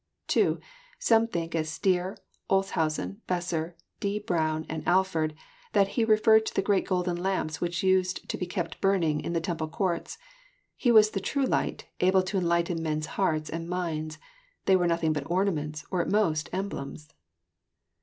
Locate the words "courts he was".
9.67-11.11